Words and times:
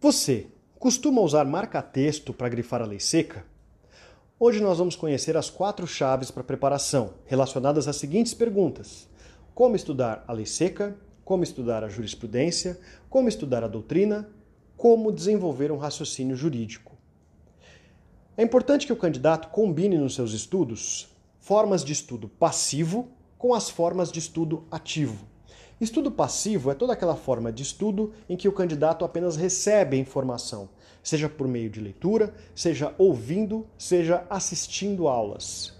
Você 0.00 0.46
costuma 0.78 1.20
usar 1.20 1.44
marca-texto 1.44 2.32
para 2.32 2.48
grifar 2.48 2.80
a 2.80 2.86
lei 2.86 3.00
seca? 3.00 3.44
Hoje 4.38 4.60
nós 4.60 4.78
vamos 4.78 4.94
conhecer 4.94 5.36
as 5.36 5.50
quatro 5.50 5.88
chaves 5.88 6.30
para 6.30 6.44
preparação, 6.44 7.14
relacionadas 7.26 7.88
às 7.88 7.96
seguintes 7.96 8.32
perguntas: 8.32 9.08
como 9.56 9.74
estudar 9.74 10.24
a 10.28 10.32
lei 10.32 10.46
seca, 10.46 10.96
como 11.24 11.42
estudar 11.42 11.82
a 11.82 11.88
jurisprudência, 11.88 12.78
como 13.10 13.28
estudar 13.28 13.64
a 13.64 13.66
doutrina, 13.66 14.30
como 14.76 15.10
desenvolver 15.10 15.72
um 15.72 15.78
raciocínio 15.78 16.36
jurídico. 16.36 16.96
É 18.36 18.44
importante 18.44 18.86
que 18.86 18.92
o 18.92 18.96
candidato 18.96 19.48
combine 19.48 19.98
nos 19.98 20.14
seus 20.14 20.32
estudos 20.32 21.08
formas 21.40 21.84
de 21.84 21.92
estudo 21.92 22.28
passivo 22.28 23.08
com 23.36 23.52
as 23.52 23.68
formas 23.68 24.12
de 24.12 24.20
estudo 24.20 24.64
ativo. 24.70 25.26
Estudo 25.80 26.10
passivo 26.10 26.72
é 26.72 26.74
toda 26.74 26.92
aquela 26.92 27.14
forma 27.14 27.52
de 27.52 27.62
estudo 27.62 28.12
em 28.28 28.36
que 28.36 28.48
o 28.48 28.52
candidato 28.52 29.04
apenas 29.04 29.36
recebe 29.36 29.96
a 29.96 30.00
informação, 30.00 30.68
seja 31.04 31.28
por 31.28 31.46
meio 31.46 31.70
de 31.70 31.80
leitura, 31.80 32.34
seja 32.52 32.92
ouvindo, 32.98 33.64
seja 33.78 34.26
assistindo 34.28 35.06
aulas. 35.06 35.72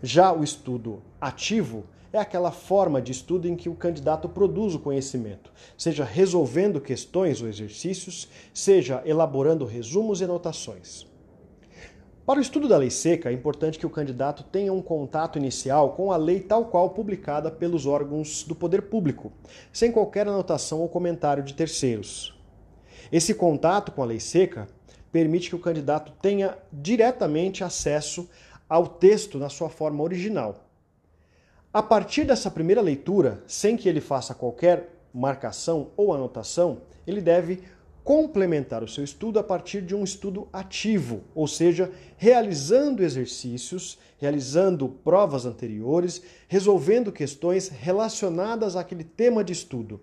Já 0.00 0.32
o 0.32 0.44
estudo 0.44 1.02
ativo 1.20 1.82
é 2.12 2.18
aquela 2.18 2.52
forma 2.52 3.02
de 3.02 3.10
estudo 3.10 3.48
em 3.48 3.56
que 3.56 3.68
o 3.68 3.74
candidato 3.74 4.28
produz 4.28 4.76
o 4.76 4.78
conhecimento, 4.78 5.52
seja 5.76 6.04
resolvendo 6.04 6.80
questões 6.80 7.42
ou 7.42 7.48
exercícios, 7.48 8.28
seja 8.54 9.02
elaborando 9.04 9.64
resumos 9.64 10.20
e 10.20 10.24
anotações. 10.24 11.11
Para 12.32 12.38
o 12.38 12.42
estudo 12.42 12.66
da 12.66 12.78
lei 12.78 12.88
seca, 12.88 13.28
é 13.28 13.32
importante 13.34 13.78
que 13.78 13.84
o 13.84 13.90
candidato 13.90 14.42
tenha 14.42 14.72
um 14.72 14.80
contato 14.80 15.38
inicial 15.38 15.92
com 15.92 16.10
a 16.10 16.16
lei 16.16 16.40
tal 16.40 16.64
qual 16.64 16.88
publicada 16.88 17.50
pelos 17.50 17.84
órgãos 17.84 18.42
do 18.42 18.54
poder 18.54 18.80
público, 18.88 19.30
sem 19.70 19.92
qualquer 19.92 20.26
anotação 20.26 20.80
ou 20.80 20.88
comentário 20.88 21.42
de 21.42 21.52
terceiros. 21.52 22.34
Esse 23.12 23.34
contato 23.34 23.92
com 23.92 24.02
a 24.02 24.06
lei 24.06 24.18
seca 24.18 24.66
permite 25.12 25.50
que 25.50 25.56
o 25.56 25.58
candidato 25.58 26.10
tenha 26.22 26.56
diretamente 26.72 27.62
acesso 27.62 28.26
ao 28.66 28.86
texto 28.86 29.38
na 29.38 29.50
sua 29.50 29.68
forma 29.68 30.02
original. 30.02 30.64
A 31.70 31.82
partir 31.82 32.24
dessa 32.24 32.50
primeira 32.50 32.80
leitura, 32.80 33.44
sem 33.46 33.76
que 33.76 33.90
ele 33.90 34.00
faça 34.00 34.34
qualquer 34.34 34.88
marcação 35.12 35.90
ou 35.98 36.14
anotação, 36.14 36.80
ele 37.06 37.20
deve 37.20 37.62
complementar 38.04 38.82
o 38.82 38.88
seu 38.88 39.04
estudo 39.04 39.38
a 39.38 39.44
partir 39.44 39.82
de 39.82 39.94
um 39.94 40.02
estudo 40.02 40.48
ativo, 40.52 41.22
ou 41.34 41.46
seja, 41.46 41.90
realizando 42.16 43.02
exercícios, 43.02 43.98
realizando 44.18 44.88
provas 44.88 45.46
anteriores, 45.46 46.22
resolvendo 46.48 47.12
questões 47.12 47.68
relacionadas 47.68 48.76
àquele 48.76 49.04
tema 49.04 49.44
de 49.44 49.52
estudo. 49.52 50.00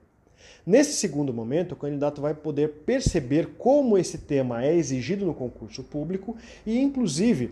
Nesse 0.66 0.94
segundo 0.94 1.34
momento, 1.34 1.74
o 1.74 1.76
candidato 1.76 2.22
vai 2.22 2.34
poder 2.34 2.70
perceber 2.86 3.56
como 3.58 3.98
esse 3.98 4.18
tema 4.18 4.64
é 4.64 4.76
exigido 4.76 5.26
no 5.26 5.34
concurso 5.34 5.84
público 5.84 6.38
e, 6.66 6.78
inclusive, 6.80 7.52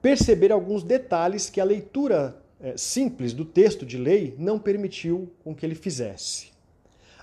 perceber 0.00 0.52
alguns 0.52 0.82
detalhes 0.82 1.50
que 1.50 1.60
a 1.60 1.64
leitura 1.64 2.40
é, 2.60 2.76
simples 2.76 3.32
do 3.32 3.44
texto 3.44 3.84
de 3.84 3.98
lei 3.98 4.34
não 4.38 4.58
permitiu 4.58 5.30
com 5.42 5.54
que 5.54 5.64
ele 5.66 5.74
fizesse. 5.74 6.52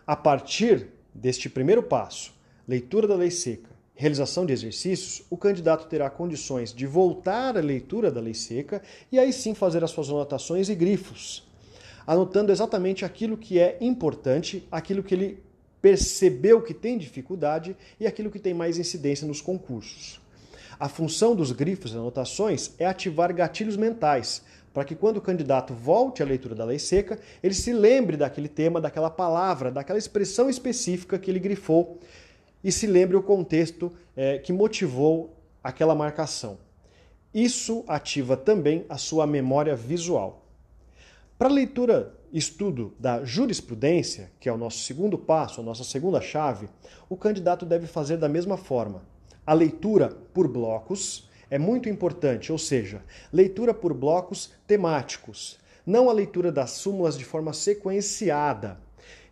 A 0.06 0.16
partir 0.16 0.88
deste 1.14 1.50
primeiro 1.50 1.84
passo, 1.84 2.34
leitura 2.68 3.08
da 3.08 3.16
lei 3.16 3.32
seca, 3.32 3.70
realização 3.96 4.46
de 4.46 4.54
exercícios, 4.54 5.24
o 5.30 5.38
candidato 5.38 5.88
terá 5.88 6.10
condições 6.10 6.74
de 6.74 6.86
voltar 6.88 7.58
à 7.58 7.62
leitura 7.62 8.10
da 8.10 8.20
lei 8.20 8.34
seca 8.34 8.82
e 9.12 9.20
aí 9.20 9.32
sim 9.32 9.54
fazer 9.54 9.84
as 9.84 9.92
suas 9.92 10.10
anotações 10.10 10.70
e 10.70 10.76
grifos, 10.76 11.48
anotando 12.08 12.52
exatamente 12.52 13.06
aquilo 13.06 13.38
que 13.38 13.60
é 13.60 13.78
importante, 13.80 14.68
aquilo 14.72 15.04
que 15.04 15.14
ele 15.14 15.44
percebeu 15.82 16.62
que 16.62 16.74
tem 16.74 16.98
dificuldade 16.98 17.76
e 18.00 18.08
aquilo 18.08 18.32
que 18.32 18.40
tem 18.40 18.54
mais 18.54 18.78
incidência 18.78 19.28
nos 19.28 19.42
concursos. 19.42 20.22
A 20.80 20.90
função 20.90 21.36
dos 21.36 21.52
grifos 21.52 21.92
e 21.92 21.96
anotações 21.96 22.72
é 22.80 22.88
ativar 22.88 23.32
gatilhos 23.34 23.78
mentais, 23.78 24.42
para 24.74 24.86
que 24.86 24.96
quando 24.96 25.18
o 25.18 25.22
candidato 25.22 25.74
volte 25.74 26.24
à 26.24 26.26
leitura 26.26 26.56
da 26.56 26.66
lei 26.66 26.80
seca, 26.80 27.20
ele 27.44 27.54
se 27.54 27.74
lembre 27.74 28.16
daquele 28.16 28.48
tema, 28.48 28.80
daquela 28.80 29.10
palavra, 29.10 29.72
daquela 29.72 30.00
expressão 30.00 30.50
específica 30.50 31.20
que 31.20 31.30
ele 31.30 31.40
grifou 31.40 32.00
e 32.64 32.72
se 32.72 32.88
lembre 32.88 33.18
o 33.18 33.24
contexto 33.24 33.92
é, 34.16 34.38
que 34.38 34.54
motivou 34.54 35.36
aquela 35.64 35.96
marcação. 35.96 36.58
Isso 37.34 37.84
ativa 37.88 38.36
também 38.36 38.86
a 38.90 38.98
sua 38.98 39.26
memória 39.26 39.76
visual. 39.76 40.46
Para 41.38 41.50
a 41.50 41.54
leitura 41.54 42.14
estudo 42.32 42.94
da 43.00 43.26
jurisprudência, 43.26 44.32
que 44.40 44.48
é 44.48 44.54
o 44.54 44.58
nosso 44.58 44.80
segundo 44.80 45.18
passo, 45.18 45.60
a 45.60 45.64
nossa 45.64 45.84
segunda 45.84 46.22
chave, 46.22 46.70
o 47.10 47.18
candidato 47.18 47.66
deve 47.66 47.88
fazer 47.88 48.18
da 48.18 48.30
mesma 48.30 48.58
forma. 48.58 49.02
A 49.46 49.54
leitura 49.54 50.10
por 50.34 50.48
blocos, 50.48 51.30
é 51.52 51.60
muito 51.60 51.90
importante, 51.90 52.50
ou 52.50 52.58
seja, 52.58 53.04
leitura 53.32 53.74
por 53.74 53.94
blocos 53.94 54.54
temáticos, 54.66 55.60
não 55.86 56.10
a 56.10 56.14
leitura 56.14 56.50
das 56.50 56.72
súmulas 56.72 57.18
de 57.18 57.26
forma 57.26 57.52
sequenciada. 57.52 58.80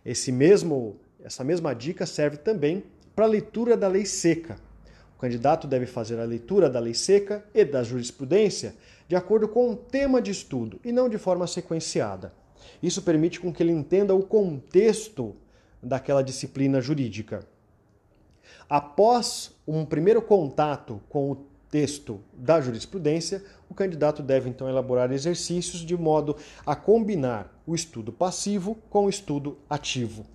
Esse 0.04 0.30
mesmo, 0.30 1.00
essa 1.24 1.42
mesma 1.42 1.74
dica 1.74 2.04
serve 2.04 2.36
também 2.36 2.84
para 3.16 3.24
a 3.24 3.28
leitura 3.28 3.74
da 3.74 3.88
lei 3.88 4.04
seca. 4.04 4.58
O 5.16 5.20
candidato 5.20 5.66
deve 5.66 5.86
fazer 5.86 6.20
a 6.20 6.24
leitura 6.24 6.68
da 6.68 6.78
lei 6.78 6.92
seca 6.92 7.42
e 7.54 7.64
da 7.64 7.82
jurisprudência 7.82 8.74
de 9.08 9.16
acordo 9.16 9.48
com 9.48 9.70
o 9.70 9.76
tema 9.76 10.20
de 10.20 10.30
estudo 10.30 10.78
e 10.84 10.92
não 10.92 11.08
de 11.08 11.16
forma 11.16 11.46
sequenciada. 11.46 12.34
Isso 12.82 13.00
permite 13.00 13.40
com 13.40 13.50
que 13.50 13.62
ele 13.62 13.72
entenda 13.72 14.14
o 14.14 14.22
contexto 14.22 15.34
daquela 15.82 16.22
disciplina 16.22 16.82
jurídica. 16.82 17.46
Após 18.68 19.56
um 19.66 19.86
primeiro 19.86 20.20
contato 20.20 21.00
com 21.08 21.32
o 21.32 21.50
texto 21.70 22.20
da 22.32 22.60
jurisprudência, 22.60 23.42
o 23.68 23.74
candidato 23.74 24.22
deve 24.22 24.48
então 24.48 24.68
elaborar 24.68 25.12
exercícios 25.12 25.82
de 25.82 25.96
modo 25.96 26.36
a 26.66 26.74
combinar 26.74 27.54
o 27.66 27.74
estudo 27.74 28.12
passivo 28.12 28.76
com 28.90 29.04
o 29.04 29.08
estudo 29.08 29.58
ativo. 29.68 30.26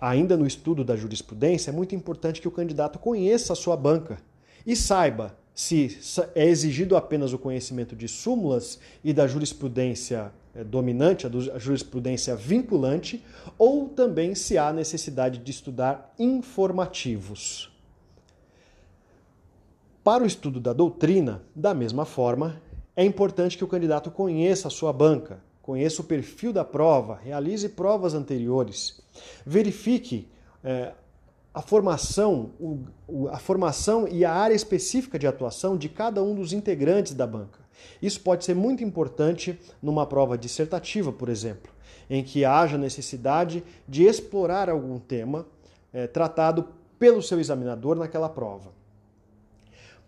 Ainda 0.00 0.36
no 0.36 0.46
estudo 0.46 0.82
da 0.82 0.96
jurisprudência, 0.96 1.70
é 1.70 1.74
muito 1.74 1.94
importante 1.94 2.40
que 2.40 2.48
o 2.48 2.50
candidato 2.50 2.98
conheça 2.98 3.52
a 3.52 3.56
sua 3.56 3.76
banca 3.76 4.18
e 4.66 4.74
saiba 4.74 5.36
se 5.54 5.98
é 6.34 6.48
exigido 6.48 6.96
apenas 6.96 7.34
o 7.34 7.38
conhecimento 7.38 7.94
de 7.94 8.08
súmulas 8.08 8.78
e 9.04 9.12
da 9.12 9.26
jurisprudência 9.26 10.32
eh, 10.54 10.64
dominante, 10.64 11.26
a 11.26 11.58
jurisprudência 11.58 12.34
vinculante, 12.34 13.22
ou 13.58 13.90
também 13.90 14.34
se 14.34 14.56
há 14.56 14.72
necessidade 14.72 15.38
de 15.38 15.50
estudar 15.50 16.14
informativos. 16.18 17.69
Para 20.02 20.24
o 20.24 20.26
estudo 20.26 20.58
da 20.58 20.72
doutrina, 20.72 21.42
da 21.54 21.74
mesma 21.74 22.06
forma, 22.06 22.60
é 22.96 23.04
importante 23.04 23.58
que 23.58 23.64
o 23.64 23.68
candidato 23.68 24.10
conheça 24.10 24.68
a 24.68 24.70
sua 24.70 24.94
banca, 24.94 25.40
conheça 25.60 26.00
o 26.00 26.04
perfil 26.04 26.54
da 26.54 26.64
prova, 26.64 27.20
realize 27.22 27.68
provas 27.68 28.14
anteriores, 28.14 29.02
verifique 29.44 30.26
é, 30.64 30.94
a 31.52 31.60
formação, 31.60 32.52
o, 33.06 33.28
a 33.28 33.38
formação 33.38 34.08
e 34.08 34.24
a 34.24 34.32
área 34.32 34.54
específica 34.54 35.18
de 35.18 35.26
atuação 35.26 35.76
de 35.76 35.90
cada 35.90 36.22
um 36.22 36.34
dos 36.34 36.54
integrantes 36.54 37.12
da 37.12 37.26
banca. 37.26 37.60
Isso 38.00 38.22
pode 38.22 38.46
ser 38.46 38.54
muito 38.54 38.82
importante 38.82 39.60
numa 39.82 40.06
prova 40.06 40.38
dissertativa, 40.38 41.12
por 41.12 41.28
exemplo, 41.28 41.70
em 42.08 42.24
que 42.24 42.42
haja 42.42 42.78
necessidade 42.78 43.62
de 43.86 44.04
explorar 44.04 44.70
algum 44.70 44.98
tema 44.98 45.46
é, 45.92 46.06
tratado 46.06 46.68
pelo 46.98 47.22
seu 47.22 47.38
examinador 47.38 47.96
naquela 47.96 48.30
prova. 48.30 48.79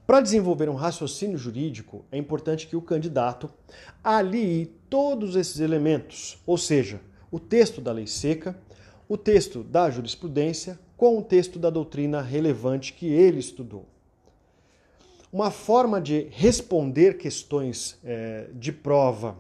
Para 0.07 0.21
desenvolver 0.21 0.69
um 0.69 0.75
raciocínio 0.75 1.39
jurídico, 1.39 2.05
é 2.11 2.19
importante 2.19 2.67
que 2.67 2.77
o 2.77 2.83
candidato 2.83 3.49
alie 4.03 4.67
todos 4.91 5.37
esses 5.37 5.61
elementos, 5.61 6.39
ou 6.45 6.59
seja, 6.59 7.01
o 7.31 7.39
texto 7.39 7.81
da 7.81 7.93
lei 7.93 8.07
seca, 8.07 8.57
o 9.09 9.17
texto 9.17 9.63
da 9.63 9.89
jurisprudência, 9.91 10.79
com 10.97 11.19
o 11.19 11.23
texto 11.23 11.59
da 11.59 11.71
doutrina 11.71 12.21
relevante 12.21 12.93
que 12.93 13.07
ele 13.07 13.39
estudou. 13.39 13.87
Uma 15.33 15.51
forma 15.51 16.01
de 16.01 16.27
responder 16.31 17.17
questões 17.17 17.99
é, 18.05 18.49
de 18.55 18.71
prova 18.71 19.37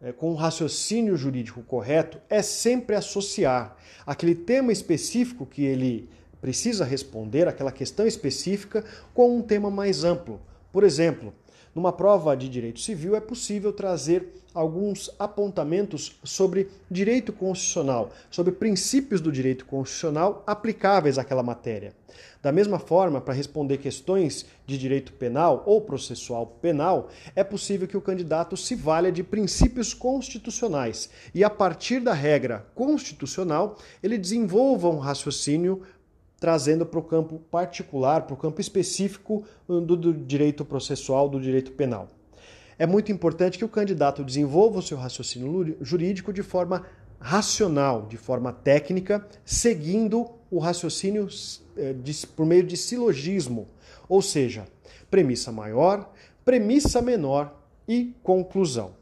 é, 0.00 0.12
com 0.12 0.30
um 0.30 0.34
raciocínio 0.34 1.16
jurídico 1.16 1.62
correto 1.62 2.18
é 2.30 2.40
sempre 2.40 2.96
associar 2.96 3.76
aquele 4.06 4.34
tema 4.34 4.72
específico 4.72 5.44
que 5.44 5.64
ele 5.64 6.08
precisa 6.40 6.84
responder 6.84 7.48
aquela 7.48 7.72
questão 7.72 8.06
específica 8.06 8.84
com 9.14 9.36
um 9.36 9.42
tema 9.42 9.70
mais 9.70 10.04
amplo. 10.04 10.40
Por 10.72 10.84
exemplo, 10.84 11.32
numa 11.74 11.92
prova 11.92 12.36
de 12.36 12.48
direito 12.48 12.80
civil 12.80 13.14
é 13.14 13.20
possível 13.20 13.72
trazer 13.72 14.34
alguns 14.54 15.10
apontamentos 15.18 16.18
sobre 16.24 16.68
direito 16.90 17.32
constitucional, 17.32 18.10
sobre 18.30 18.52
princípios 18.52 19.20
do 19.20 19.30
direito 19.30 19.64
constitucional 19.64 20.42
aplicáveis 20.46 21.18
àquela 21.18 21.42
matéria. 21.42 21.94
Da 22.42 22.50
mesma 22.50 22.78
forma, 22.78 23.20
para 23.20 23.34
responder 23.34 23.78
questões 23.78 24.46
de 24.66 24.78
direito 24.78 25.12
penal 25.12 25.62
ou 25.66 25.80
processual 25.80 26.46
penal, 26.46 27.08
é 27.34 27.44
possível 27.44 27.86
que 27.86 27.96
o 27.96 28.00
candidato 28.00 28.56
se 28.56 28.74
valha 28.74 29.12
de 29.12 29.22
princípios 29.22 29.92
constitucionais 29.92 31.10
e, 31.34 31.44
a 31.44 31.50
partir 31.50 32.00
da 32.00 32.12
regra 32.12 32.66
constitucional, 32.74 33.76
ele 34.02 34.16
desenvolva 34.16 34.88
um 34.88 34.98
raciocínio 34.98 35.82
trazendo 36.40 36.86
para 36.86 36.98
o 36.98 37.02
campo 37.02 37.38
particular, 37.50 38.22
para 38.22 38.34
o 38.34 38.36
campo 38.36 38.60
específico 38.60 39.44
do, 39.66 39.96
do 39.96 40.14
direito 40.14 40.64
processual, 40.64 41.28
do 41.28 41.40
direito 41.40 41.72
penal. 41.72 42.08
É 42.78 42.86
muito 42.86 43.10
importante 43.10 43.58
que 43.58 43.64
o 43.64 43.68
candidato 43.68 44.22
desenvolva 44.22 44.78
o 44.78 44.82
seu 44.82 44.96
raciocínio 44.96 45.76
jurídico 45.80 46.32
de 46.32 46.44
forma 46.44 46.86
racional, 47.18 48.06
de 48.06 48.16
forma 48.16 48.52
técnica, 48.52 49.26
seguindo 49.44 50.30
o 50.48 50.58
raciocínio 50.58 51.28
eh, 51.76 51.94
por 52.36 52.46
meio 52.46 52.62
de 52.62 52.76
silogismo, 52.76 53.68
ou 54.08 54.22
seja, 54.22 54.64
premissa 55.10 55.50
maior, 55.50 56.12
premissa 56.44 57.02
menor 57.02 57.60
e 57.88 58.14
conclusão. 58.22 58.92